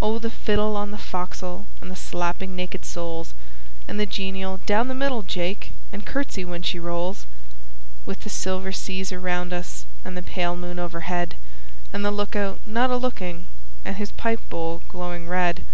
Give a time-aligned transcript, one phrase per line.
[0.00, 0.20] O!
[0.20, 3.34] the fiddle on the fo'c's'le, and the slapping naked soles,
[3.88, 7.36] And the genial' Down the middle Jake, and curtsey when she rolls!' A BALLAD
[8.18, 11.34] OF JOHN SILVER 73 With the silver seas around us and the pale moon overhead,
[11.92, 13.48] And .the look out not a looking
[13.84, 15.64] and his pipe bowl glowing red.